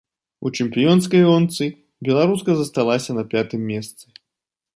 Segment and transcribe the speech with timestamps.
[0.47, 1.65] У чэмпіёнскай гонцы
[2.07, 4.05] беларуска засталася на пятым месцы.